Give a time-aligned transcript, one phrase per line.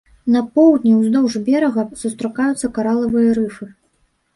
[0.35, 3.75] На поўдні ўздоўж берага сустракаюцца каралавыя рыфы.